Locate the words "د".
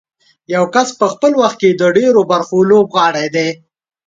1.73-1.83